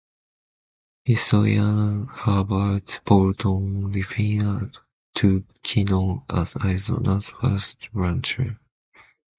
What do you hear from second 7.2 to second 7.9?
first